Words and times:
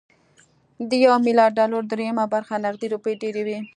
د 0.89 0.91
يو 1.05 1.13
ميليارد 1.25 1.55
ډالرو 1.59 1.87
درېيمه 1.91 2.25
برخه 2.33 2.53
نغدې 2.65 2.87
روپۍ 2.95 3.13
ډېرې 3.21 3.43
وي 3.47 3.59